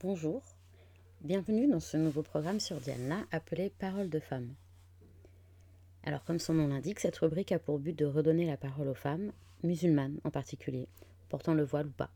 Bonjour, 0.00 0.44
bienvenue 1.22 1.66
dans 1.66 1.80
ce 1.80 1.96
nouveau 1.96 2.22
programme 2.22 2.60
sur 2.60 2.76
Diana 2.76 3.26
appelé 3.32 3.68
Parole 3.68 4.08
de 4.08 4.20
femmes. 4.20 4.54
Alors 6.04 6.22
comme 6.22 6.38
son 6.38 6.54
nom 6.54 6.68
l'indique, 6.68 7.00
cette 7.00 7.16
rubrique 7.16 7.50
a 7.50 7.58
pour 7.58 7.80
but 7.80 7.98
de 7.98 8.04
redonner 8.04 8.46
la 8.46 8.56
parole 8.56 8.86
aux 8.86 8.94
femmes, 8.94 9.32
musulmanes 9.64 10.20
en 10.22 10.30
particulier, 10.30 10.86
portant 11.28 11.52
le 11.52 11.64
voile 11.64 11.88
ou 11.88 11.90
pas. 11.90 12.12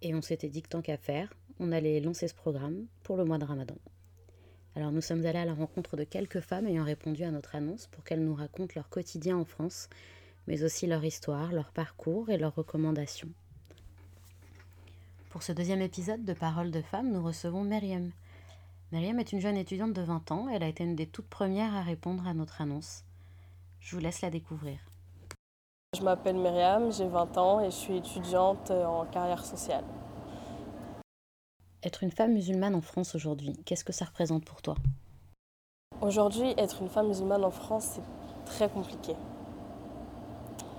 Et 0.00 0.14
on 0.14 0.22
s'était 0.22 0.48
dit 0.48 0.62
que 0.62 0.68
tant 0.68 0.80
qu'à 0.80 0.96
faire, 0.96 1.34
on 1.58 1.72
allait 1.72 1.98
lancer 1.98 2.28
ce 2.28 2.34
programme 2.36 2.86
pour 3.02 3.16
le 3.16 3.24
mois 3.24 3.38
de 3.38 3.44
Ramadan. 3.44 3.76
Alors 4.76 4.92
nous 4.92 5.00
sommes 5.00 5.26
allés 5.26 5.40
à 5.40 5.44
la 5.44 5.54
rencontre 5.54 5.96
de 5.96 6.04
quelques 6.04 6.38
femmes 6.38 6.68
ayant 6.68 6.84
répondu 6.84 7.24
à 7.24 7.32
notre 7.32 7.56
annonce 7.56 7.88
pour 7.88 8.04
qu'elles 8.04 8.24
nous 8.24 8.36
racontent 8.36 8.74
leur 8.76 8.88
quotidien 8.88 9.36
en 9.36 9.44
France, 9.44 9.88
mais 10.46 10.62
aussi 10.62 10.86
leur 10.86 11.04
histoire, 11.04 11.50
leur 11.50 11.72
parcours 11.72 12.30
et 12.30 12.38
leurs 12.38 12.54
recommandations. 12.54 13.32
Pour 15.32 15.42
ce 15.42 15.52
deuxième 15.52 15.80
épisode 15.80 16.26
de 16.26 16.34
Paroles 16.34 16.70
de 16.70 16.82
femmes, 16.82 17.10
nous 17.10 17.24
recevons 17.24 17.64
Myriam. 17.64 18.10
Myriam 18.92 19.18
est 19.18 19.32
une 19.32 19.40
jeune 19.40 19.56
étudiante 19.56 19.94
de 19.94 20.02
20 20.02 20.30
ans. 20.30 20.46
Elle 20.50 20.62
a 20.62 20.68
été 20.68 20.84
une 20.84 20.94
des 20.94 21.06
toutes 21.06 21.30
premières 21.30 21.74
à 21.74 21.80
répondre 21.80 22.28
à 22.28 22.34
notre 22.34 22.60
annonce. 22.60 23.02
Je 23.80 23.96
vous 23.96 24.02
laisse 24.02 24.20
la 24.20 24.28
découvrir. 24.28 24.78
Je 25.96 26.02
m'appelle 26.02 26.36
Myriam, 26.36 26.92
j'ai 26.92 27.06
20 27.06 27.38
ans 27.38 27.60
et 27.60 27.70
je 27.70 27.76
suis 27.76 27.96
étudiante 27.96 28.70
en 28.70 29.06
carrière 29.06 29.42
sociale. 29.42 29.84
Être 31.82 32.02
une 32.02 32.12
femme 32.12 32.34
musulmane 32.34 32.74
en 32.74 32.82
France 32.82 33.14
aujourd'hui, 33.14 33.54
qu'est-ce 33.64 33.84
que 33.84 33.92
ça 33.94 34.04
représente 34.04 34.44
pour 34.44 34.60
toi? 34.60 34.74
Aujourd'hui, 36.02 36.52
être 36.58 36.82
une 36.82 36.90
femme 36.90 37.08
musulmane 37.08 37.44
en 37.44 37.50
France, 37.50 37.92
c'est 37.94 38.44
très 38.44 38.68
compliqué. 38.68 39.14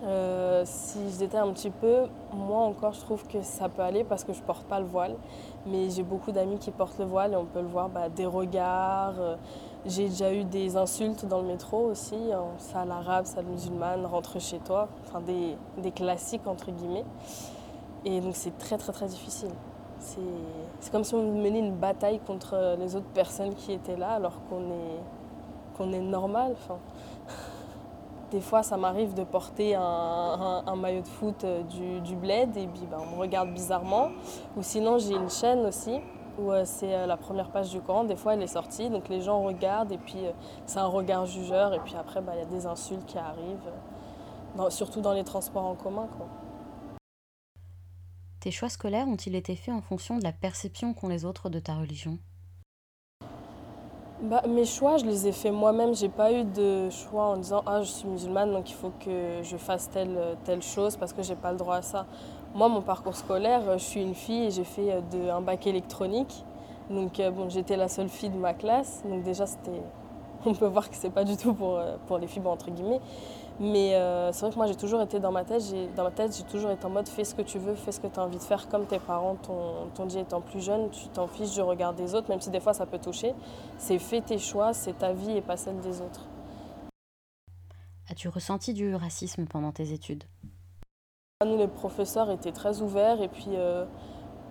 Euh, 0.04 0.64
si 0.66 1.00
j'étais 1.18 1.38
un 1.38 1.52
petit 1.54 1.70
peu, 1.70 2.08
moi 2.34 2.60
encore, 2.62 2.94
je 2.94 3.00
trouve 3.00 3.26
que 3.26 3.42
ça 3.42 3.70
peut 3.70 3.82
aller 3.82 4.04
parce 4.04 4.24
que 4.24 4.34
je 4.34 4.42
porte 4.42 4.66
pas 4.66 4.80
le 4.80 4.86
voile. 4.86 5.16
Mais 5.66 5.90
j'ai 5.90 6.04
beaucoup 6.04 6.32
d'amis 6.32 6.58
qui 6.58 6.72
portent 6.72 7.00
le 7.00 7.06
voile 7.06 7.34
et 7.34 7.36
on 7.36 7.46
peut 7.46 7.62
le 7.62 7.68
voir 7.68 7.90
bah, 7.90 8.10
des 8.10 8.26
regards. 8.26 9.20
Euh, 9.20 9.36
j'ai 9.86 10.10
déjà 10.10 10.34
eu 10.34 10.44
des 10.44 10.76
insultes 10.78 11.26
dans 11.26 11.42
le 11.42 11.48
métro 11.48 11.90
aussi, 11.90 12.16
en 12.34 12.58
salle 12.58 12.92
arabe, 12.92 13.26
salle 13.26 13.46
musulmane, 13.46 14.06
rentre 14.06 14.40
chez 14.40 14.60
toi. 14.60 14.90
Enfin, 15.08 15.22
des, 15.22 15.58
des 15.78 15.92
classiques 15.92 16.48
entre 16.48 16.72
guillemets. 16.72 17.06
Et 18.06 18.20
donc 18.20 18.36
c'est 18.36 18.58
très 18.58 18.78
très 18.78 18.92
très 18.92 19.08
difficile. 19.08 19.52
C'est 20.00 20.92
comme 20.92 21.06
si 21.06 21.16
on 21.16 21.32
menait 21.32 21.60
une 21.60 21.76
bataille 21.76 22.20
contre 22.20 22.76
les 22.78 22.98
autres 22.98 23.08
personnes 23.14 23.56
qui 23.56 23.72
étaient 23.72 23.96
là 23.96 24.12
alors 24.12 24.34
qu'on 24.50 25.92
est, 25.92 25.96
est 25.96 26.02
normal. 26.02 26.56
des 28.34 28.42
fois, 28.42 28.64
ça 28.64 28.78
m'arrive 28.78 29.14
de 29.14 29.24
porter 29.24 29.76
un, 29.76 30.76
maillot 30.76 31.02
de 31.02 31.08
foot 31.08 31.44
euh, 31.44 31.62
du, 31.62 32.16
bled 32.16 32.58
et 32.58 32.66
puis 32.66 32.82
ben, 32.90 32.98
on 33.00 33.16
me 33.16 33.20
regarde 33.20 33.54
bizarrement. 33.54 34.10
Ou 34.58 34.64
sinon, 34.64 34.98
j'ai 34.98 35.14
une 35.14 35.30
chaîne 35.30 35.60
aussi 35.60 36.02
où 36.40 36.52
euh, 36.52 36.64
c'est 36.66 36.96
euh, 36.96 37.06
la 37.06 37.16
première 37.16 37.52
page 37.52 37.70
du 37.70 37.80
Coran. 37.80 38.06
Des 38.06 38.16
fois, 38.16 38.34
elle 38.34 38.42
est 38.42 38.48
sortie, 38.48 38.90
donc 38.90 39.08
les 39.08 39.22
gens 39.22 39.44
regardent 39.44 39.92
et 39.92 40.00
puis 40.00 40.18
c'est 40.66 40.80
un 40.80 40.88
regard 40.88 41.28
jugeur. 41.28 41.76
Et 41.76 41.80
puis 41.80 41.94
après, 41.96 42.22
ben, 42.22 42.34
il 42.34 42.40
y 42.40 42.42
a 42.42 42.46
des 42.46 42.66
insultes 42.66 43.06
qui 43.06 43.20
arrivent, 43.20 43.70
surtout 44.70 45.02
dans 45.02 45.14
les 45.14 45.24
transports 45.24 45.66
en 45.66 45.76
commun. 45.76 46.08
Tes 48.40 48.50
choix 48.50 48.70
scolaires 48.70 49.08
ont-ils 49.08 49.36
été 49.36 49.56
faits 49.56 49.76
en 49.76 49.82
fonction 49.82 50.18
de 50.18 50.24
la 50.24 50.34
perception 50.34 50.96
qu'ont 50.96 51.08
les 51.08 51.24
autres 51.24 51.50
de 51.50 51.60
ta 51.60 51.76
religion? 51.76 52.18
Bah, 54.24 54.42
mes 54.48 54.66
choix, 54.66 54.98
je 54.98 55.06
les 55.06 55.28
ai 55.28 55.32
faits 55.32 55.54
moi-même. 55.54 55.94
J'ai 55.94 56.10
pas 56.10 56.32
eu 56.32 56.46
de 56.46 56.90
choix 56.90 57.26
en 57.26 57.38
disant 57.38 57.62
ah 57.66 57.82
je 57.82 57.90
suis 57.92 58.08
musulmane 58.08 58.52
donc 58.52 58.70
il 58.70 58.74
faut 58.74 58.92
que 59.04 59.42
je 59.44 59.58
fasse 59.58 59.90
telle 59.90 60.18
telle 60.46 60.62
chose 60.62 60.96
parce 60.96 61.14
que 61.14 61.22
j'ai 61.22 61.36
pas 61.36 61.52
le 61.52 61.58
droit 61.58 61.76
à 61.76 61.82
ça. 61.82 62.06
Moi, 62.56 62.70
mon 62.70 62.82
parcours 62.82 63.16
scolaire, 63.16 63.62
je 63.80 63.84
suis 63.84 64.02
une 64.02 64.14
fille 64.14 64.46
et 64.46 64.52
j'ai 64.52 64.64
fait 64.64 64.92
euh, 64.92 65.02
de, 65.12 65.30
un 65.30 65.42
bac 65.42 65.66
électronique. 65.66 66.46
Donc 66.90 67.20
euh, 67.20 67.32
bon, 67.32 67.50
j'étais 67.50 67.76
la 67.76 67.88
seule 67.88 68.10
fille 68.10 68.30
de 68.30 68.38
ma 68.38 68.54
classe. 68.54 69.04
Donc 69.10 69.24
déjà 69.24 69.46
c'était, 69.48 69.82
on 70.46 70.54
peut 70.54 70.68
voir 70.68 70.90
que 70.90 70.96
c'est 70.96 71.10
pas 71.10 71.24
du 71.24 71.36
tout 71.36 71.54
pour 71.54 71.78
euh, 71.78 71.96
pour 72.08 72.18
les 72.20 72.28
filles 72.28 72.44
entre 72.46 72.70
guillemets. 72.70 73.02
Mais 73.60 73.94
euh, 73.94 74.32
c'est 74.32 74.42
vrai 74.42 74.52
que 74.52 74.56
moi, 74.56 74.66
j'ai 74.66 74.76
toujours 74.76 75.02
été 75.02 75.20
dans 75.20 75.32
ma 75.32 75.44
tête, 75.46 75.64
dans 75.96 76.04
ma 76.04 76.12
tête, 76.12 76.36
j'ai 76.36 76.44
toujours 76.44 76.72
été 76.72 76.86
en 76.86 76.90
mode 76.90 77.08
fais 77.08 77.24
ce 77.24 77.36
que 77.36 77.44
tu 77.44 77.60
veux, 77.60 77.76
fais 77.76 77.92
ce 77.92 78.00
que 78.00 78.08
tu 78.08 78.20
as 78.20 78.24
envie 78.24 78.38
de 78.38 78.44
faire, 78.44 78.68
comme 78.68 78.86
tes 78.88 79.00
parents 79.00 79.36
t'ont 79.36 80.06
dit 80.06 80.20
étant 80.20 80.42
plus 80.42 80.64
jeune, 80.64 80.90
tu 80.90 81.08
t'en 81.10 81.28
fiches 81.28 81.54
du 81.54 81.62
regard 81.62 81.94
des 81.94 82.16
autres, 82.16 82.30
même 82.30 82.42
si 82.42 82.50
des 82.50 82.60
fois 82.60 82.74
ça 82.74 82.86
peut 82.86 82.98
toucher. 82.98 83.34
C'est 83.78 84.00
fais 84.00 84.22
tes 84.22 84.40
choix, 84.40 84.74
c'est 84.74 84.98
ta 84.98 85.14
vie 85.14 85.38
et 85.38 85.42
pas 85.42 85.58
celle 85.58 85.80
des 85.82 86.02
autres. 86.02 86.26
As-tu 88.10 88.28
ressenti 88.28 88.74
du 88.74 88.96
racisme 88.96 89.46
pendant 89.46 89.72
tes 89.72 89.94
études? 89.94 90.24
Nous, 91.46 91.58
les 91.58 91.68
professeurs 91.68 92.30
étaient 92.32 92.52
très 92.52 92.82
ouverts 92.82 93.22
et 93.22 93.28
puis. 93.28 93.50
Euh, 93.50 93.86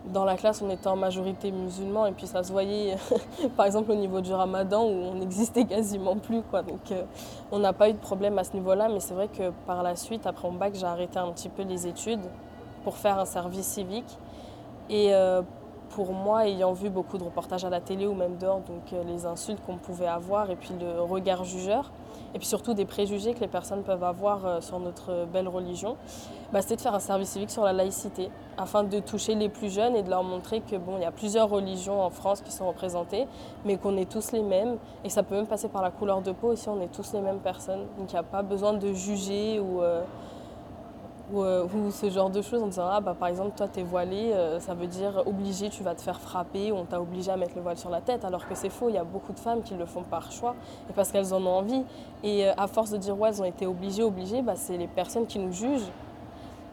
dans 0.06 0.24
la 0.24 0.36
classe, 0.36 0.62
on 0.62 0.70
était 0.70 0.88
en 0.88 0.96
majorité 0.96 1.52
musulmans 1.52 2.06
et 2.06 2.12
puis 2.12 2.26
ça 2.26 2.42
se 2.42 2.50
voyait, 2.50 2.96
par 3.56 3.66
exemple, 3.66 3.92
au 3.92 3.94
niveau 3.94 4.20
du 4.20 4.32
ramadan 4.32 4.84
où 4.84 4.90
on 4.90 5.14
n'existait 5.14 5.64
quasiment 5.64 6.16
plus. 6.16 6.42
Quoi. 6.42 6.62
Donc 6.62 6.90
euh, 6.90 7.02
on 7.50 7.58
n'a 7.58 7.72
pas 7.72 7.88
eu 7.88 7.92
de 7.92 7.98
problème 7.98 8.38
à 8.38 8.44
ce 8.44 8.54
niveau-là, 8.54 8.88
mais 8.88 9.00
c'est 9.00 9.14
vrai 9.14 9.28
que 9.28 9.50
par 9.66 9.82
la 9.82 9.96
suite, 9.96 10.26
après 10.26 10.48
mon 10.48 10.54
bac, 10.54 10.74
j'ai 10.74 10.86
arrêté 10.86 11.18
un 11.18 11.30
petit 11.30 11.48
peu 11.48 11.62
les 11.62 11.86
études 11.86 12.22
pour 12.84 12.96
faire 12.96 13.18
un 13.18 13.24
service 13.24 13.66
civique. 13.66 14.18
Et 14.90 15.14
euh, 15.14 15.42
pour 15.94 16.12
moi, 16.12 16.46
ayant 16.46 16.72
vu 16.72 16.88
beaucoup 16.88 17.18
de 17.18 17.24
reportages 17.24 17.64
à 17.64 17.70
la 17.70 17.80
télé 17.80 18.06
ou 18.06 18.14
même 18.14 18.36
dehors, 18.38 18.62
euh, 18.92 19.04
les 19.04 19.26
insultes 19.26 19.60
qu'on 19.64 19.76
pouvait 19.76 20.06
avoir 20.06 20.50
et 20.50 20.56
puis 20.56 20.74
le 20.80 21.02
regard 21.02 21.44
jugeur, 21.44 21.92
et 22.34 22.38
puis 22.38 22.46
surtout 22.46 22.72
des 22.72 22.86
préjugés 22.86 23.34
que 23.34 23.40
les 23.40 23.48
personnes 23.48 23.82
peuvent 23.82 24.02
avoir 24.02 24.46
euh, 24.46 24.60
sur 24.60 24.78
notre 24.78 25.26
belle 25.32 25.48
religion, 25.48 25.96
bah, 26.52 26.62
c'était 26.62 26.76
de 26.76 26.80
faire 26.80 26.94
un 26.94 27.00
service 27.00 27.30
civique 27.30 27.50
sur 27.50 27.64
la 27.64 27.72
laïcité, 27.72 28.30
afin 28.56 28.84
de 28.84 29.00
toucher 29.00 29.34
les 29.34 29.48
plus 29.48 29.72
jeunes 29.72 29.94
et 29.94 30.02
de 30.02 30.10
leur 30.10 30.22
montrer 30.22 30.60
que 30.60 30.76
bon, 30.76 30.96
il 30.96 31.02
y 31.02 31.06
a 31.06 31.12
plusieurs 31.12 31.50
religions 31.50 32.02
en 32.02 32.10
France 32.10 32.40
qui 32.40 32.52
sont 32.52 32.66
représentées, 32.66 33.26
mais 33.64 33.76
qu'on 33.76 33.96
est 33.96 34.10
tous 34.10 34.32
les 34.32 34.42
mêmes, 34.42 34.78
et 35.04 35.10
ça 35.10 35.22
peut 35.22 35.34
même 35.34 35.46
passer 35.46 35.68
par 35.68 35.82
la 35.82 35.90
couleur 35.90 36.22
de 36.22 36.32
peau, 36.32 36.52
ici 36.52 36.68
on 36.68 36.80
est 36.80 36.92
tous 36.92 37.12
les 37.12 37.20
mêmes 37.20 37.40
personnes, 37.40 37.86
donc 37.98 38.10
il 38.10 38.14
n'y 38.14 38.20
a 38.20 38.24
pas 38.24 38.42
besoin 38.42 38.72
de 38.72 38.92
juger 38.92 39.60
ou... 39.60 39.82
Euh, 39.82 40.02
euh, 41.34 41.64
ou, 41.64 41.90
ce 41.90 42.10
genre 42.10 42.30
de 42.30 42.42
choses 42.42 42.62
en 42.62 42.66
disant 42.66 42.88
ah 42.90 43.00
bah 43.00 43.16
par 43.18 43.28
exemple 43.28 43.52
toi 43.56 43.68
t'es 43.68 43.82
voilé 43.82 44.32
euh, 44.32 44.60
ça 44.60 44.74
veut 44.74 44.86
dire 44.86 45.22
obligé 45.26 45.68
tu 45.68 45.82
vas 45.82 45.94
te 45.94 46.02
faire 46.02 46.20
frapper 46.20 46.72
ou 46.72 46.76
on 46.76 46.84
t'a 46.84 47.00
obligé 47.00 47.30
à 47.30 47.36
mettre 47.36 47.54
le 47.56 47.62
voile 47.62 47.78
sur 47.78 47.90
la 47.90 48.00
tête 48.00 48.24
alors 48.24 48.46
que 48.46 48.54
c'est 48.54 48.68
faux 48.68 48.88
il 48.88 48.94
y 48.94 48.98
a 48.98 49.04
beaucoup 49.04 49.32
de 49.32 49.38
femmes 49.38 49.62
qui 49.62 49.74
le 49.74 49.86
font 49.86 50.02
par 50.02 50.30
choix 50.30 50.54
et 50.90 50.92
parce 50.92 51.10
qu'elles 51.10 51.32
en 51.32 51.44
ont 51.46 51.58
envie. 51.58 51.84
Et 52.22 52.46
euh, 52.46 52.52
à 52.56 52.66
force 52.66 52.90
de 52.90 52.98
dire 52.98 53.18
ouais 53.18 53.30
elles 53.30 53.40
ont 53.40 53.46
été 53.46 53.66
obligées 53.66 54.02
obligées 54.02 54.42
bah, 54.42 54.54
c'est 54.56 54.76
les 54.76 54.86
personnes 54.86 55.26
qui 55.26 55.38
nous 55.38 55.52
jugent 55.52 55.90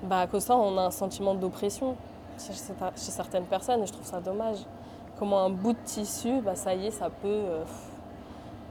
bah 0.04 0.20
à 0.20 0.28
cause 0.28 0.44
ça 0.44 0.56
on 0.56 0.78
a 0.78 0.82
un 0.84 0.92
sentiment 0.92 1.36
d'oppression 1.36 1.96
chez, 2.38 2.54
certaines 2.96 3.46
personnes 3.46 3.84
et 3.84 3.88
je 3.88 3.94
trouve 3.94 4.06
ça 4.06 4.20
dommage. 4.20 4.60
Comment 5.18 5.40
un 5.40 5.50
bout 5.50 5.74
de 5.74 5.80
tissu 5.86 6.42
bah 6.42 6.56
ça 6.56 6.74
y 6.74 6.88
est 6.88 6.92
ça 6.92 7.10
peut 7.10 7.44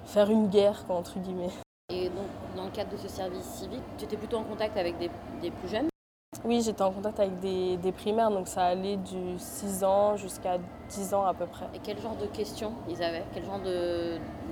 faire 0.06 0.30
une 0.30 0.48
guerre 0.48 0.86
quoi, 0.86 0.96
entre 0.96 1.18
guillemets 1.18 1.50
et 1.90 2.10
donc, 2.10 2.26
dans 2.54 2.64
le 2.64 2.70
cadre 2.70 2.90
de 2.90 2.96
ce 2.98 3.08
service 3.08 3.44
civique, 3.44 3.82
tu 3.96 4.04
étais 4.04 4.16
plutôt 4.16 4.36
en 4.36 4.42
contact 4.42 4.76
avec 4.76 4.98
des, 4.98 5.50
plus 5.50 5.68
jeunes? 5.68 5.88
Oui, 6.44 6.60
j'étais 6.62 6.82
en 6.82 6.92
contact 6.92 7.18
avec 7.18 7.40
des, 7.40 7.92
primaires, 7.92 8.30
donc 8.30 8.46
ça 8.46 8.64
allait 8.64 8.96
du 8.96 9.38
6 9.38 9.84
ans 9.84 10.16
jusqu'à 10.16 10.58
10 10.90 11.14
ans 11.14 11.24
à 11.24 11.32
peu 11.32 11.46
près. 11.46 11.66
Et 11.74 11.80
quel 11.82 11.98
genre 11.98 12.16
de 12.16 12.26
questions 12.26 12.72
ils 12.88 13.02
avaient? 13.02 13.24
Quel 13.32 13.44
genre 13.44 13.60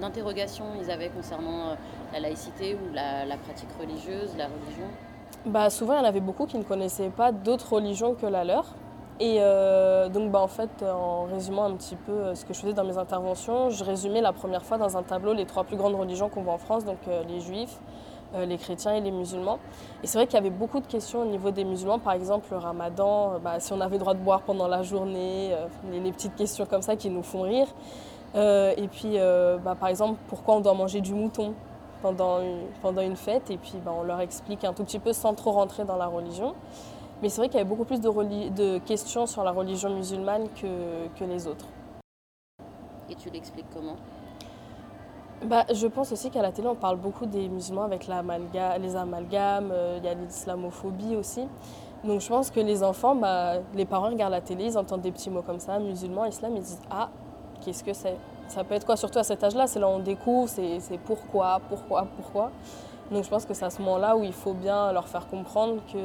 d'interrogations 0.01 0.65
ils 0.81 0.91
avaient 0.91 1.11
concernant 1.11 1.71
euh, 1.71 1.75
la 2.13 2.21
laïcité 2.21 2.75
ou 2.75 2.95
la, 2.95 3.37
pratique 3.37 3.69
religieuse, 3.79 4.35
la 4.39 4.47
religion? 4.47 4.87
Bah, 5.45 5.69
Souvent, 5.69 5.95
il 5.95 5.99
y 5.99 6.01
en 6.01 6.09
avait 6.09 6.21
beaucoup 6.21 6.47
qui 6.47 6.57
ne 6.57 6.65
connaissaient 6.65 7.11
pas 7.11 7.33
d'autres 7.33 7.75
religions 7.75 8.15
que 8.15 8.27
la 8.27 8.45
leur. 8.45 8.75
Et 9.19 9.39
euh, 9.41 10.09
donc, 10.11 10.31
bah, 10.31 10.41
en 10.41 10.49
fait, 10.49 10.83
en 10.83 11.25
résumant 11.25 11.65
un 11.65 11.75
petit 11.75 11.97
peu 11.97 12.13
euh, 12.13 12.35
ce 12.35 12.45
que 12.45 12.53
je 12.53 12.61
faisais 12.61 12.75
dans 12.75 12.85
mes 12.85 12.99
interventions, 12.99 13.71
je 13.71 13.83
résumais 13.83 14.21
la 14.21 14.33
première 14.33 14.63
fois 14.63 14.77
dans 14.77 14.99
un 14.99 15.03
tableau 15.03 15.33
les 15.33 15.47
trois 15.47 15.65
plus 15.65 15.77
grandes 15.77 15.95
religions 15.95 16.29
qu'on 16.29 16.43
voit 16.43 16.53
en 16.53 16.59
France, 16.59 16.85
donc 16.85 16.99
euh, 17.09 17.23
les 17.27 17.41
juifs, 17.41 17.79
les 18.37 18.59
chrétiens 18.59 18.95
et 18.95 19.01
les 19.01 19.13
musulmans. 19.13 19.59
Et 20.03 20.07
c'est 20.07 20.19
vrai 20.19 20.27
qu'il 20.27 20.35
y 20.35 20.39
avait 20.39 20.51
beaucoup 20.51 20.81
de 20.81 20.87
questions 20.87 21.23
au 21.23 21.25
niveau 21.25 21.53
des 21.53 21.65
musulmans, 21.65 21.99
par 21.99 22.13
exemple 22.13 22.49
le 22.51 22.59
ramadan, 22.59 23.39
bah, 23.43 23.61
si 23.61 23.73
on 23.73 23.81
avait 23.81 23.97
droit 23.97 24.13
de 24.13 24.19
boire 24.19 24.43
pendant 24.43 24.69
la 24.69 24.83
journée, 24.83 25.57
les, 25.91 26.13
petites 26.13 26.35
questions 26.35 26.67
comme 26.67 26.83
ça 26.83 26.97
qui 26.97 27.09
nous 27.09 27.23
font 27.23 27.43
rire. 27.43 27.69
et 28.35 28.89
puis, 28.93 29.17
bah, 29.65 29.75
par 29.79 29.89
exemple, 29.89 30.19
pourquoi 30.29 30.57
on 30.57 30.61
doit 30.61 30.75
manger 30.75 31.01
du 31.01 31.15
mouton 31.15 31.55
pendant 32.03 32.41
pendant 32.83 33.01
une 33.01 33.17
fête, 33.17 33.51
et 33.51 33.57
puis 33.57 33.77
on 33.87 34.03
leur 34.03 34.21
explique 34.21 34.65
un 34.65 34.75
tout 34.75 34.85
petit 34.85 34.99
peu 34.99 35.15
sans 35.15 35.33
trop 35.33 35.53
rentrer 35.53 35.85
dans 35.85 35.97
la 35.97 36.07
religion. 36.07 36.55
Mais 37.23 37.29
c'est 37.29 37.41
vrai 37.41 37.49
qu'il 37.49 37.57
y 37.57 37.61
avait 37.61 37.69
beaucoup 37.69 37.85
plus 37.85 38.01
de, 38.01 38.49
de, 38.51 38.79
questions 38.79 39.27
sur 39.27 39.43
la 39.43 39.51
religion 39.51 39.91
musulmane 39.91 40.49
que, 40.61 41.09
que 41.19 41.25
les 41.25 41.47
autres. 41.47 41.65
Et 43.09 43.15
tu 43.15 43.31
l'expliques 43.31 43.67
comment? 43.73 43.97
Bah, 45.45 45.65
Je 45.73 45.87
pense 45.87 46.13
aussi 46.13 46.31
qu'à 46.31 46.43
la 46.43 46.53
télé, 46.53 46.69
on 46.69 46.75
parle 46.75 46.97
beaucoup 46.97 47.27
des 47.27 47.49
musulmans 47.49 47.85
avec 47.85 48.07
les 48.07 48.97
amalgames, 48.97 49.71
euh, 49.73 49.99
il 49.99 50.05
y 50.05 50.09
a 50.09 50.15
l'islamophobie 50.15 51.17
aussi. 51.17 51.47
Donc 52.05 52.21
je 52.21 52.29
pense 52.29 52.51
que 52.51 52.61
les 52.61 52.83
enfants, 52.83 53.15
bah, 53.15 53.55
les 53.75 53.87
parents 53.87 54.11
regardent 54.11 54.33
la 54.33 54.41
télé, 54.41 54.67
ils 54.67 54.79
entendent 54.79 55.01
des 55.01 55.13
petits 55.13 55.31
mots 55.31 55.43
comme 55.43 55.61
ça, 55.61 55.79
musulmans, 55.79 56.27
islam, 56.27 56.53
ils 56.57 56.63
disent 56.63 56.81
Ah, 56.91 57.09
qu'est-ce 57.61 57.83
que 57.83 57.93
c'est? 57.93 58.17
Ça 58.49 58.63
peut 58.63 58.75
être 58.75 58.87
quoi 58.87 58.97
Surtout 58.97 59.19
à 59.19 59.25
cet 59.25 59.43
âge-là, 59.43 59.67
c'est 59.67 59.81
là 59.81 59.89
où 59.89 59.93
on 59.93 59.99
découvre, 59.99 60.49
c'est 60.49 60.99
pourquoi, 61.05 61.61
pourquoi, 61.69 62.07
pourquoi. 62.17 62.51
Donc 63.11 63.25
je 63.25 63.31
pense 63.31 63.45
que 63.45 63.55
c'est 63.55 63.65
à 63.65 63.71
ce 63.71 63.81
moment-là 63.83 64.17
où 64.17 64.23
il 64.23 64.33
faut 64.33 64.53
bien 64.53 64.93
leur 64.93 65.09
faire 65.09 65.27
comprendre 65.27 65.81
que 65.93 65.99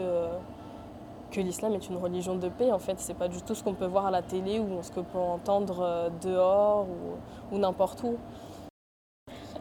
que 1.31 1.39
l'islam 1.41 1.73
est 1.73 1.87
une 1.89 1.97
religion 1.97 2.35
de 2.35 2.49
paix. 2.49 2.71
En 2.71 2.79
fait, 2.79 2.95
c'est 2.99 3.13
pas 3.13 3.27
du 3.27 3.41
tout 3.41 3.55
ce 3.55 3.63
qu'on 3.63 3.73
peut 3.73 3.85
voir 3.85 4.05
à 4.07 4.11
la 4.11 4.21
télé 4.21 4.59
ou 4.59 4.81
ce 4.83 4.91
qu'on 4.91 5.03
peut 5.03 5.17
entendre 5.17 6.11
dehors 6.21 6.85
ou, 6.89 7.55
ou 7.55 7.59
n'importe 7.59 8.03
où. 8.03 8.17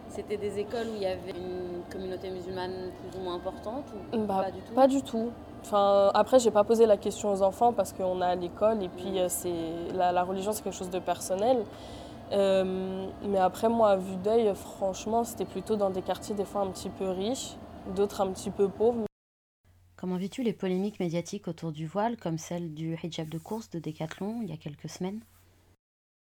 C'était 0.09 0.37
des 0.37 0.59
écoles 0.59 0.89
où 0.89 0.97
il 0.97 1.03
y 1.03 1.07
avait 1.07 1.31
une 1.31 1.83
communauté 1.91 2.31
musulmane 2.31 2.91
plus 3.01 3.19
ou 3.19 3.23
moins 3.23 3.37
importante 3.37 3.85
ou 4.13 4.19
Bah, 4.27 4.43
pas 4.43 4.51
du 4.51 4.61
tout? 4.61 4.75
Pas 4.75 4.87
du 4.89 5.03
tout. 5.03 5.31
Enfin, 5.63 6.11
après, 6.15 6.39
j'ai 6.41 6.51
pas 6.51 6.65
posé 6.65 6.85
la 6.87 6.97
question 6.97 7.33
aux 7.33 7.43
enfants 7.43 7.73
parce 7.73 7.93
qu'on 7.93 8.21
est 8.21 8.25
à 8.25 8.35
l'école 8.35 8.83
et 8.83 8.89
puis 8.89 9.21
euh, 9.21 9.29
c'est 9.29 9.53
la, 9.95 10.11
la 10.11 10.25
religion 10.25 10.53
c'est 10.53 10.63
quelque 10.63 10.77
chose 10.77 10.91
de 10.91 10.99
personnel. 10.99 11.65
Euh, 12.33 13.07
mais 13.23 13.39
après, 13.39 13.69
moi, 13.69 13.91
à 13.91 13.97
vue 13.97 14.17
d'œil, 14.17 14.53
franchement, 14.55 15.23
c'était 15.25 15.45
plutôt 15.45 15.77
dans 15.77 15.91
des 15.91 16.03
quartiers 16.03 16.35
des 16.35 16.45
fois 16.45 16.63
un 16.63 16.69
petit 16.69 16.89
peu 16.89 17.09
riches, 17.11 17.57
d'autres 17.95 18.21
un 18.21 18.29
petit 18.29 18.51
peu 18.51 18.69
pauvres. 18.69 19.05
Comment 20.01 20.17
vis-tu 20.17 20.43
les 20.43 20.55
polémiques 20.55 20.99
médiatiques 20.99 21.47
autour 21.47 21.73
du 21.73 21.87
voile, 21.87 22.17
comme 22.17 22.39
celle 22.39 22.73
du 22.73 22.97
hijab 23.03 23.29
de 23.29 23.37
course 23.37 23.69
de 23.69 23.79
Decathlon 23.79 24.41
il 24.41 24.49
y 24.49 24.53
a 24.55 24.57
quelques 24.57 24.89
semaines? 24.89 25.21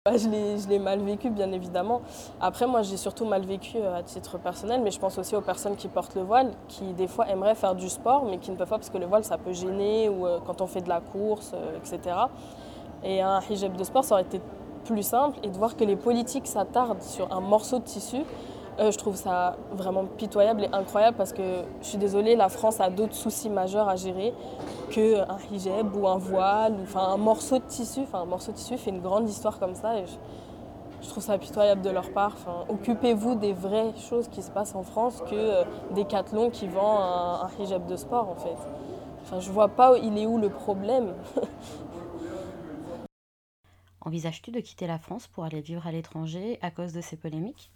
Bah, 0.06 0.16
je 0.16 0.70
l'ai 0.70 0.78
mal 0.78 1.02
vécu, 1.02 1.32
bien 1.32 1.52
évidemment. 1.52 2.04
Après, 2.40 2.68
moi, 2.68 2.84
j'ai 2.84 2.98
surtout 2.98 3.26
mal 3.26 3.48
vécu 3.48 3.78
euh, 3.78 3.96
à 3.96 4.04
titre 4.04 4.38
personnel, 4.38 4.82
mais 4.84 4.92
je 4.92 5.00
pense 5.00 5.18
aussi 5.18 5.36
aux 5.36 5.42
personnes 5.42 5.76
qui 5.76 5.88
portent 5.88 6.14
le 6.14 6.22
voile, 6.22 6.52
qui 6.68 6.94
des 6.94 7.08
fois 7.08 7.28
aimeraient 7.30 7.56
faire 7.56 7.74
du 7.74 7.90
sport, 7.90 8.26
mais 8.26 8.38
qui 8.38 8.52
ne 8.52 8.58
peuvent 8.58 8.70
pas 8.70 8.78
parce 8.78 8.92
que 8.92 9.00
le 9.00 9.08
voile, 9.08 9.24
ça 9.24 9.40
peut 9.40 9.54
gêner, 9.54 10.08
ou 10.08 10.28
euh, 10.28 10.38
quand 10.46 10.62
on 10.62 10.68
fait 10.68 10.82
de 10.82 10.90
la 10.90 11.02
course, 11.02 11.54
euh, 11.56 11.80
etc. 11.80 12.16
Et 13.04 13.24
un 13.24 13.40
hijab 13.42 13.76
de 13.76 13.84
sport, 13.84 14.04
ça 14.04 14.14
aurait 14.14 14.24
été 14.24 14.40
plus 14.86 15.02
simple. 15.02 15.40
Et 15.42 15.50
de 15.50 15.58
voir 15.58 15.76
que 15.76 15.84
les 15.84 15.96
politiques 15.96 16.46
s'attardent 16.46 17.02
sur 17.02 17.34
un 17.34 17.42
morceau 17.42 17.80
de 17.80 17.86
tissu, 17.86 18.22
euh, 18.80 18.92
je 18.92 18.98
trouve 18.98 19.16
ça 19.16 19.56
vraiment 19.72 20.06
pitoyable 20.06 20.64
et 20.64 20.70
incroyable 20.74 21.16
parce 21.16 21.32
que 21.32 21.64
je 21.82 21.88
suis 21.88 21.98
désolée, 21.98 22.36
la 22.36 22.50
France 22.50 22.80
a 22.80 22.90
d'autres 22.90 23.16
soucis 23.16 23.50
majeurs 23.50 23.88
à 23.88 23.96
gérer 23.96 24.34
qu'un 24.90 25.38
hijab 25.52 25.96
ou 25.96 26.08
un 26.08 26.18
voile, 26.18 26.74
ou 26.74 27.00
un 27.00 27.18
morceau 27.18 27.60
de 27.60 27.64
tissu. 27.64 28.02
Enfin, 28.02 28.22
un 28.22 28.26
morceau 28.26 28.52
de 28.52 28.58
tissu 28.58 28.78
fait 28.78 28.90
une 28.90 29.02
grande 29.02 29.30
histoire 29.30 29.60
comme 29.60 29.76
ça 29.76 29.98
et 29.98 30.06
je, 31.02 31.08
trouve 31.08 31.24
ça 31.24 31.38
pitoyable 31.38 31.82
de 31.82 31.90
leur 31.90 32.12
part. 32.12 32.36
Occupez-vous 32.70 33.36
des 33.36 33.54
vraies 33.54 33.94
choses 33.98 34.28
qui 34.30 34.42
se 34.42 34.50
passent 34.50 34.74
en 34.74 34.84
France 34.84 35.22
que 35.30 35.36
euh, 35.36 35.64
Decathlon 35.96 36.50
qui 36.50 36.68
vend 36.68 37.00
un, 37.00 37.42
un 37.42 37.50
hijab 37.60 37.86
de 37.86 37.98
sport 37.98 38.30
en 38.30 38.36
fait. 38.36 38.58
Enfin, 39.24 39.40
je 39.40 39.52
vois 39.52 39.68
pas 39.68 39.94
où- 39.94 39.98
il 40.02 40.18
est 40.18 40.26
où 40.26 40.38
le 40.38 40.50
problème. 40.50 41.14
Envisages-tu 44.06 44.52
de 44.52 44.60
quitter 44.60 44.86
la 44.88 45.00
France 45.00 45.28
pour 45.28 45.46
aller 45.46 45.62
vivre 45.62 45.88
à 45.88 45.92
l'étranger 45.92 46.60
à 46.62 46.72
cause 46.72 46.92
de 46.92 47.02
ces 47.02 47.16
polémiques? 47.16 47.72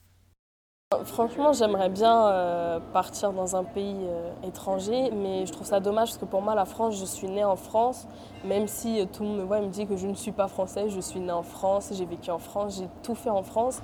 Franchement, 1.03 1.51
j'aimerais 1.51 1.89
bien 1.89 2.27
euh, 2.27 2.79
partir 2.93 3.33
dans 3.33 3.57
un 3.57 3.65
pays 3.65 4.05
euh, 4.07 4.31
étranger, 4.47 5.11
mais 5.11 5.45
je 5.45 5.51
trouve 5.51 5.67
ça 5.67 5.81
dommage 5.81 6.07
parce 6.07 6.17
que 6.17 6.23
pour 6.23 6.41
moi, 6.41 6.55
la 6.55 6.63
France, 6.63 6.97
je 6.97 7.03
suis 7.03 7.27
née 7.27 7.43
en 7.43 7.57
France. 7.57 8.07
Même 8.45 8.69
si 8.69 9.01
euh, 9.01 9.05
tout 9.05 9.23
le 9.23 9.29
monde 9.29 9.39
me 9.39 9.43
voit 9.43 9.57
et 9.57 9.63
me 9.63 9.67
dit 9.67 9.85
que 9.85 9.97
je 9.97 10.07
ne 10.07 10.13
suis 10.13 10.31
pas 10.31 10.47
française, 10.47 10.93
je 10.95 11.01
suis 11.01 11.19
née 11.19 11.33
en 11.33 11.43
France, 11.43 11.91
j'ai 11.91 12.05
vécu 12.05 12.31
en 12.31 12.39
France, 12.39 12.77
j'ai 12.77 12.87
tout 13.03 13.15
fait 13.15 13.29
en 13.29 13.43
France. 13.43 13.81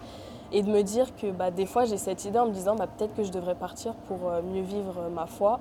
Et 0.53 0.63
de 0.63 0.71
me 0.71 0.81
dire 0.81 1.13
que 1.17 1.29
bah, 1.29 1.51
des 1.51 1.65
fois, 1.65 1.83
j'ai 1.83 1.97
cette 1.97 2.23
idée 2.23 2.39
en 2.39 2.45
me 2.45 2.53
disant 2.53 2.75
bah, 2.77 2.87
peut-être 2.87 3.13
que 3.13 3.23
je 3.23 3.33
devrais 3.33 3.55
partir 3.55 3.95
pour 4.07 4.19
mieux 4.41 4.61
vivre 4.61 5.09
ma 5.13 5.25
foi, 5.25 5.59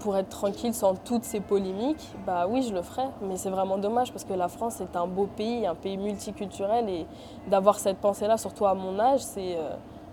pour 0.00 0.14
être 0.18 0.28
tranquille 0.28 0.74
sans 0.74 0.94
toutes 0.94 1.24
ces 1.24 1.40
polémiques. 1.40 2.06
Bah 2.26 2.46
oui, 2.46 2.60
je 2.60 2.74
le 2.74 2.82
ferais, 2.82 3.08
mais 3.22 3.38
c'est 3.38 3.48
vraiment 3.48 3.78
dommage 3.78 4.12
parce 4.12 4.24
que 4.24 4.34
la 4.34 4.48
France 4.48 4.82
est 4.82 4.94
un 4.94 5.06
beau 5.06 5.26
pays, 5.26 5.66
un 5.66 5.74
pays 5.74 5.96
multiculturel 5.96 6.90
et 6.90 7.06
d'avoir 7.48 7.78
cette 7.78 7.96
pensée-là, 7.96 8.36
surtout 8.36 8.66
à 8.66 8.74
mon 8.74 8.98
âge, 8.98 9.20
c'est. 9.20 9.56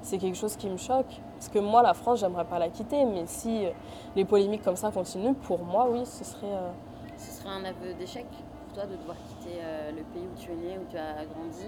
C'est 0.07 0.17
quelque 0.17 0.37
chose 0.37 0.55
qui 0.55 0.69
me 0.69 0.77
choque. 0.77 1.13
Parce 1.35 1.49
que 1.49 1.59
moi, 1.59 1.81
la 1.83 1.93
France, 1.93 2.19
j'aimerais 2.21 2.45
pas 2.45 2.59
la 2.59 2.69
quitter, 2.69 3.03
mais 3.05 3.23
si 3.25 3.65
euh, 3.65 3.69
les 4.15 4.25
polémiques 4.25 4.63
comme 4.63 4.75
ça 4.75 4.89
continuent, 4.91 5.33
pour 5.33 5.59
moi, 5.59 5.87
oui, 5.91 6.05
ce 6.05 6.23
serait. 6.23 6.47
euh, 6.47 6.69
Ce 7.17 7.31
serait 7.31 7.49
un 7.49 7.65
aveu 7.65 7.93
d'échec 7.99 8.25
pour 8.25 8.73
toi 8.73 8.85
de 8.85 8.95
devoir 8.95 9.17
quitter 9.27 9.57
euh, 9.61 9.91
le 9.91 10.03
pays 10.03 10.23
où 10.23 10.39
tu 10.39 10.51
es 10.51 10.55
né, 10.55 10.77
où 10.77 10.85
tu 10.89 10.97
as 10.97 11.25
grandi, 11.25 11.67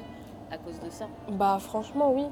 à 0.52 0.58
cause 0.58 0.80
de 0.80 0.90
ça? 0.90 1.06
Bah, 1.30 1.58
franchement, 1.60 2.12
oui. 2.14 2.26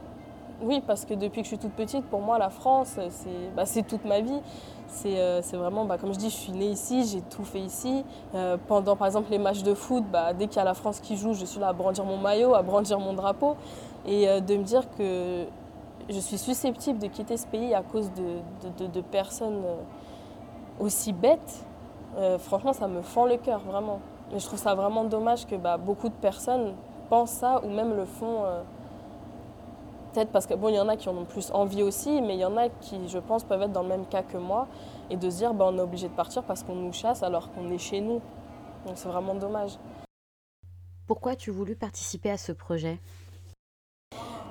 Oui, 0.59 0.81
parce 0.87 1.05
que 1.05 1.13
depuis 1.13 1.41
que 1.41 1.43
je 1.43 1.49
suis 1.49 1.59
toute 1.59 1.73
petite, 1.73 2.05
pour 2.05 2.19
moi, 2.19 2.39
la 2.39 2.49
France, 2.49 2.97
c'est 3.11 3.55
bah, 3.55 3.65
toute 3.87 4.05
ma 4.05 4.21
vie. 4.21 4.39
C'est 4.87 5.19
euh, 5.19 5.41
vraiment, 5.53 5.85
bah, 5.85 5.99
comme 5.99 6.13
je 6.13 6.17
dis, 6.17 6.31
je 6.31 6.35
suis 6.35 6.51
née 6.51 6.69
ici, 6.69 7.05
j'ai 7.05 7.21
tout 7.21 7.43
fait 7.43 7.59
ici. 7.59 8.03
Euh, 8.33 8.57
pendant, 8.67 8.95
par 8.95 9.05
exemple, 9.05 9.29
les 9.29 9.37
matchs 9.37 9.61
de 9.61 9.75
foot, 9.75 10.03
bah, 10.11 10.33
dès 10.33 10.47
qu'il 10.47 10.57
y 10.57 10.59
a 10.59 10.63
la 10.63 10.73
France 10.73 10.99
qui 10.99 11.15
joue, 11.15 11.33
je 11.33 11.45
suis 11.45 11.59
là 11.59 11.67
à 11.67 11.73
brandir 11.73 12.05
mon 12.05 12.17
maillot, 12.17 12.55
à 12.55 12.63
brandir 12.63 12.99
mon 12.99 13.13
drapeau. 13.13 13.55
Et 14.07 14.27
euh, 14.27 14.39
de 14.39 14.55
me 14.55 14.63
dire 14.63 14.83
que 14.97 15.45
je 16.09 16.19
suis 16.19 16.37
susceptible 16.37 16.99
de 16.99 17.07
quitter 17.07 17.37
ce 17.37 17.47
pays 17.47 17.73
à 17.73 17.83
cause 17.83 18.11
de, 18.13 19.01
personnes 19.01 19.63
euh, 19.65 19.75
aussi 20.79 21.13
bêtes, 21.13 21.65
euh, 22.17 22.37
franchement, 22.39 22.73
ça 22.73 22.87
me 22.87 23.01
fend 23.01 23.25
le 23.25 23.37
cœur, 23.37 23.59
vraiment. 23.59 23.99
Et 24.33 24.39
je 24.39 24.45
trouve 24.45 24.59
ça 24.59 24.75
vraiment 24.75 25.03
dommage 25.03 25.45
que 25.45 25.55
bah, 25.55 25.77
beaucoup 25.77 26.09
de 26.09 26.15
personnes 26.15 26.73
pensent 27.09 27.31
ça 27.31 27.61
ou 27.63 27.69
même 27.69 27.95
le 27.95 28.05
font. 28.05 28.43
euh, 28.45 28.61
Peut-être 30.13 30.31
parce 30.31 30.47
que 30.47 30.55
bon, 30.55 30.69
il 30.69 30.75
y 30.75 30.79
en 30.79 30.87
a 30.87 30.95
qui 30.95 31.09
en 31.09 31.17
ont 31.17 31.25
plus 31.25 31.51
envie 31.51 31.83
aussi, 31.83 32.21
mais 32.21 32.35
il 32.35 32.39
y 32.39 32.45
en 32.45 32.57
a 32.57 32.69
qui, 32.69 33.07
je 33.07 33.19
pense, 33.19 33.43
peuvent 33.43 33.61
être 33.61 33.71
dans 33.71 33.83
le 33.83 33.89
même 33.89 34.05
cas 34.05 34.23
que 34.23 34.37
moi 34.37 34.67
et 35.11 35.17
de 35.17 35.29
se 35.29 35.37
dire 35.37 35.53
bah, 35.53 35.65
on 35.67 35.77
est 35.77 35.81
obligé 35.81 36.07
de 36.07 36.13
partir 36.13 36.43
parce 36.43 36.63
qu'on 36.63 36.75
nous 36.75 36.93
chasse 36.93 37.21
alors 37.21 37.51
qu'on 37.51 37.69
est 37.69 37.77
chez 37.77 38.01
nous. 38.01 38.21
Donc 38.87 38.95
c'est 38.95 39.09
vraiment 39.09 39.35
dommage. 39.35 39.77
Pourquoi 41.05 41.33
as-tu 41.33 41.51
voulu 41.51 41.75
participer 41.75 42.31
à 42.31 42.37
ce 42.37 42.51
projet? 42.51 42.99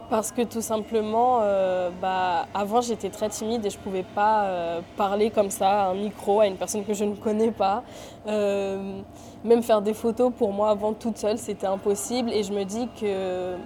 Parce 0.09 0.31
que 0.31 0.43
tout 0.43 0.61
simplement, 0.61 1.41
euh, 1.43 1.91
bah, 2.01 2.47
avant 2.55 2.81
j'étais 2.81 3.11
très 3.11 3.29
timide 3.29 3.67
et 3.67 3.71
je 3.71 3.77
ne 3.77 3.83
pouvais 3.83 4.05
pas 4.05 4.45
euh, 4.45 4.81
parler 4.97 5.31
comme 5.31 5.51
ça 5.51 5.87
à 5.87 5.89
un 5.89 5.95
micro 5.95 6.41
à 6.41 6.47
une 6.47 6.57
personne 6.57 6.85
que 6.85 6.95
je 6.95 7.05
ne 7.05 7.17
connais 7.17 7.51
pas. 7.51 7.83
Euh, 8.29 9.01
même 9.43 9.65
faire 9.65 9.83
des 9.83 9.95
photos 9.95 10.33
pour 10.37 10.53
moi 10.53 10.71
avant 10.71 10.93
toute 10.93 11.19
seule, 11.19 11.39
c'était 11.39 11.67
impossible. 11.67 12.31
Et 12.33 12.45
je 12.45 12.53
me 12.53 12.63
dis 12.63 12.89
que 13.01 13.57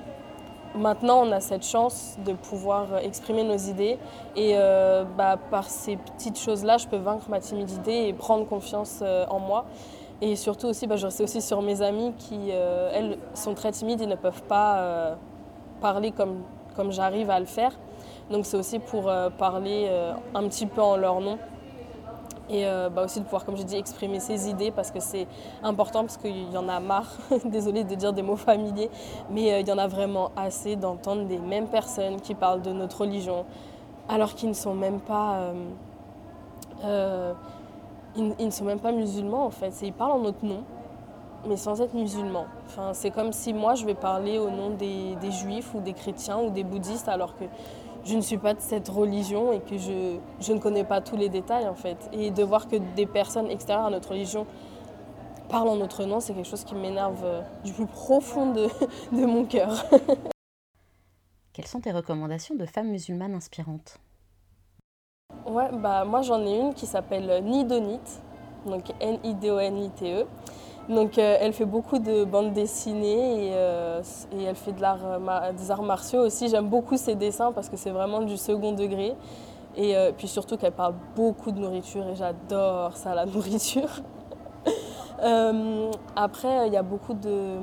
maintenant 0.75 1.27
on 1.27 1.31
a 1.31 1.41
cette 1.41 1.67
chance 1.67 2.17
de 2.25 2.33
pouvoir 2.33 2.99
exprimer 3.03 3.45
nos 3.45 3.59
idées. 3.59 3.99
Et 4.35 4.55
bah, 5.19 5.37
par 5.51 5.69
ces 5.69 5.97
petites 5.97 6.39
choses-là, 6.39 6.79
je 6.79 6.87
peux 6.87 6.97
vaincre 6.97 7.29
ma 7.29 7.41
timidité 7.41 8.09
et 8.09 8.15
prendre 8.15 8.47
confiance 8.47 9.03
en 9.29 9.41
moi. 9.41 9.67
Et 10.23 10.37
surtout 10.37 10.69
aussi, 10.69 10.87
bah, 10.87 10.97
je 10.97 11.07
restais 11.07 11.25
aussi 11.25 11.43
sur 11.43 11.61
mes 11.61 11.83
amies 11.83 12.13
qui, 12.17 12.51
elles, 12.51 13.19
sont 13.35 13.55
très 13.55 13.73
timides 13.73 14.01
et 14.01 14.07
ne 14.07 14.17
peuvent 14.17 14.43
pas 14.45 15.17
parler 15.81 16.12
comme, 16.12 16.43
comme 16.77 16.93
j'arrive 16.93 17.31
à 17.31 17.41
le 17.41 17.47
faire. 17.47 17.73
Donc 18.31 18.47
c'est 18.47 18.56
aussi 18.56 18.79
pour 18.79 19.09
euh, 19.09 19.29
parler 19.29 19.87
euh, 19.88 20.12
un 20.35 20.47
petit 20.49 20.67
peu 20.67 20.81
en 20.81 20.97
leur 20.97 21.21
nom. 21.21 21.38
Et 22.49 22.67
euh, 22.67 22.88
bah, 22.88 23.05
aussi 23.05 23.21
de 23.21 23.25
pouvoir, 23.25 23.44
comme 23.44 23.56
je 23.56 23.62
dis, 23.62 23.77
exprimer 23.77 24.19
ses 24.19 24.49
idées 24.49 24.71
parce 24.73 24.91
que 24.91 24.99
c'est 24.99 25.27
important 25.62 26.00
parce 26.00 26.17
qu'il 26.17 26.50
y 26.53 26.56
en 26.56 26.69
a 26.69 26.81
marre, 26.81 27.12
désolée 27.44 27.85
de 27.85 27.94
dire 27.94 28.12
des 28.12 28.23
mots 28.23 28.37
familiers, 28.37 28.91
mais 29.31 29.61
il 29.61 29.69
y 29.69 29.73
en 29.73 29.79
a 29.79 29.87
vraiment 29.87 30.33
assez 30.37 30.75
d'entendre 30.75 31.26
des 31.26 31.38
mêmes 31.38 31.69
personnes 31.69 32.21
qui 32.21 32.35
parlent 32.35 32.62
de 32.62 32.73
notre 32.73 33.02
religion 33.02 33.45
alors 34.09 34.35
qu'ils 34.35 34.49
ne 34.49 34.55
sont 34.55 34.75
même 34.75 34.99
pas... 34.99 35.52
ils, 38.16 38.35
ne 38.47 38.50
sont 38.50 38.64
même 38.64 38.81
pas 38.81 38.90
musulmans 38.90 39.45
en 39.45 39.50
fait, 39.50 39.73
ils 39.83 39.93
parlent 39.93 40.12
en 40.12 40.19
notre 40.19 40.45
nom, 40.45 40.64
mais 41.47 41.56
sans 41.56 41.80
être 41.80 41.94
musulmans. 41.94 42.47
Enfin, 42.66 42.92
c'est 42.94 43.11
comme 43.11 43.32
si 43.32 43.52
moi 43.52 43.75
je 43.75 43.85
vais 43.85 43.94
parler 43.94 44.38
au 44.38 44.50
nom 44.50 44.70
des, 44.70 45.16
des 45.20 45.30
juifs 45.30 45.75
ou 45.75 45.80
des 45.80 45.92
chrétiens 45.92 46.38
ou 46.38 46.50
des 46.50 46.64
bouddhistes 46.64 47.09
alors 47.09 47.37
que 47.37 47.44
je 48.04 48.14
ne 48.14 48.20
suis 48.20 48.38
pas 48.38 48.54
de 48.54 48.61
cette 48.61 48.88
religion 48.88 49.52
et 49.52 49.61
que 49.61 49.76
je, 49.78 50.16
je 50.40 50.52
ne 50.52 50.59
connais 50.59 50.85
pas 50.85 51.00
tous 51.00 51.16
les 51.16 51.28
détails 51.28 51.68
en 51.68 51.75
fait. 51.75 52.09
Et 52.12 52.30
de 52.30 52.42
voir 52.42 52.68
que 52.68 52.76
des 52.76 53.06
personnes 53.06 53.50
extérieures 53.50 53.87
à 53.87 53.90
notre 53.90 54.11
religion 54.11 54.47
parlent 55.49 55.68
en 55.68 55.76
notre 55.76 56.04
nom, 56.04 56.20
c'est 56.20 56.32
quelque 56.32 56.49
chose 56.49 56.64
qui 56.64 56.75
m'énerve 56.75 57.25
euh, 57.25 57.42
du 57.64 57.73
plus 57.73 57.87
profond 57.87 58.52
de, 58.52 58.68
de 59.12 59.26
mon 59.26 59.44
cœur. 59.44 59.85
Quelles 61.52 61.66
sont 61.66 61.80
tes 61.80 61.90
recommandations 61.92 62.54
de 62.54 62.64
femmes 62.64 62.88
musulmanes 62.88 63.35
inspirantes? 63.35 63.99
Ouais, 65.47 65.68
bah 65.73 66.04
moi 66.04 66.23
j'en 66.23 66.44
ai 66.47 66.59
une 66.59 66.75
qui 66.75 66.87
s'appelle 66.87 67.42
Nidonite, 67.44 68.20
donc 68.66 68.85
N-I-D-O-N-I-T-E. 69.00 70.26
Donc 70.90 71.18
euh, 71.18 71.37
elle 71.40 71.52
fait 71.52 71.66
beaucoup 71.66 72.00
de 72.00 72.25
bandes 72.25 72.52
dessinées 72.52 73.47
et, 73.47 73.50
euh, 73.54 74.02
elle 74.32 74.56
fait 74.56 74.75
euh, 74.82 75.52
des 75.52 75.70
arts 75.70 75.85
martiaux 75.85 76.23
aussi. 76.23 76.49
J'aime 76.49 76.68
beaucoup 76.68 76.97
ses 76.97 77.14
dessins 77.14 77.52
parce 77.52 77.68
que 77.68 77.76
c'est 77.76 77.90
vraiment 77.90 78.23
du 78.23 78.37
second 78.37 78.73
degré. 78.73 79.14
Et 79.76 79.94
puis 80.18 80.26
surtout 80.26 80.56
qu'elle 80.56 80.73
parle 80.73 80.94
beaucoup 81.14 81.52
de 81.52 81.61
nourriture 81.61 82.04
et 82.09 82.16
j'adore 82.16 82.97
ça, 82.97 83.14
la 83.14 83.25
nourriture. 83.35 83.88
Après, 86.16 86.66
il 86.66 86.73
y 86.73 86.76
a 86.76 86.82
beaucoup 86.82 87.14
de, 87.14 87.54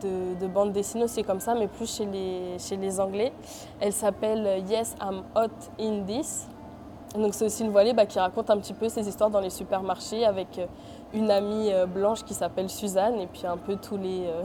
de, 0.00 0.38
de 0.40 0.46
bandes 0.46 0.70
dessinées 0.70 1.04
aussi 1.04 1.24
comme 1.24 1.40
ça, 1.40 1.56
mais 1.56 1.66
plus 1.66 1.92
chez 1.92 2.06
les, 2.76 3.00
Anglais. 3.00 3.32
Elle 3.80 3.92
s'appelle 3.92 4.62
Yes, 4.68 4.94
I'm 5.02 5.22
Hot 5.34 5.50
in 5.80 6.04
This. 6.04 6.46
Donc 7.16 7.34
c'est 7.34 7.46
aussi 7.46 7.64
une 7.64 7.70
voilée 7.70 7.94
bah, 7.94 8.06
qui 8.06 8.20
raconte 8.20 8.48
un 8.50 8.58
petit 8.58 8.74
peu 8.74 8.88
ses 8.88 9.08
histoires 9.08 9.30
dans 9.30 9.40
les 9.40 9.50
supermarchés 9.50 10.24
avec 10.24 10.60
une 11.14 11.30
amie 11.30 11.72
euh, 11.72 11.86
blanche 11.86 12.24
qui 12.24 12.34
s'appelle 12.34 12.68
Suzanne 12.68 13.18
et 13.20 13.26
puis 13.26 13.46
un 13.46 13.56
peu 13.56 13.76
tous 13.76 13.96
les, 13.96 14.26
euh, 14.26 14.42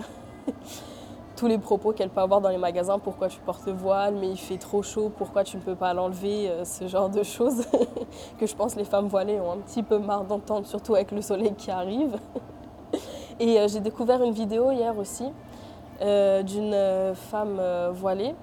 tous 1.35 1.47
les 1.47 1.57
propos 1.57 1.91
qu'elle 1.91 2.09
peut 2.09 2.21
avoir 2.21 2.41
dans 2.41 2.49
les 2.49 2.57
magasins, 2.57 2.99
pourquoi 2.99 3.27
tu 3.27 3.39
portes 3.41 3.65
le 3.65 3.73
voile, 3.73 4.15
mais 4.15 4.29
il 4.29 4.37
fait 4.37 4.57
trop 4.57 4.81
chaud, 4.81 5.11
pourquoi 5.15 5.43
tu 5.43 5.57
ne 5.57 5.61
peux 5.61 5.75
pas 5.75 5.93
l'enlever, 5.93 6.49
euh, 6.49 6.65
ce 6.65 6.87
genre 6.87 7.09
de 7.09 7.23
choses 7.23 7.65
que 8.39 8.45
je 8.45 8.55
pense 8.55 8.75
les 8.75 8.85
femmes 8.85 9.07
voilées 9.07 9.39
ont 9.39 9.51
un 9.51 9.57
petit 9.57 9.83
peu 9.83 9.97
marre 9.97 10.23
d'entendre, 10.23 10.65
surtout 10.65 10.95
avec 10.95 11.11
le 11.11 11.21
soleil 11.21 11.53
qui 11.55 11.71
arrive. 11.71 12.17
Et 13.39 13.57
j'ai 13.67 13.79
découvert 13.79 14.21
une 14.21 14.31
vidéo 14.31 14.69
hier 14.69 14.95
aussi 14.95 15.25
d'une 15.99 16.75
femme 17.15 17.59
voilée 17.91 18.35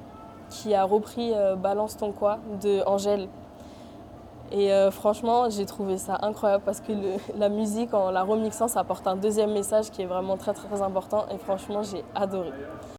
qui 0.51 0.75
a 0.75 0.83
repris 0.83 1.33
Balance 1.59 1.97
ton 1.97 2.11
quoi 2.11 2.41
de 2.61 2.83
Angèle. 2.87 3.29
Et 4.53 4.71
franchement, 4.91 5.49
j'ai 5.49 5.65
trouvé 5.65 5.97
ça 5.97 6.19
incroyable 6.23 6.65
parce 6.65 6.81
que 6.81 6.93
la 7.39 7.49
musique, 7.49 7.95
en 7.95 8.11
la 8.11 8.23
remixant, 8.25 8.67
ça 8.69 8.81
apporte 8.81 9.07
un 9.07 9.17
deuxième 9.17 9.53
message 9.53 9.91
qui 9.91 10.03
est 10.03 10.07
vraiment 10.07 10.37
très 10.37 10.53
très 10.55 10.83
important. 10.83 11.27
Et 11.33 11.39
franchement, 11.39 11.83
j'ai 11.83 12.05
adoré. 12.15 12.51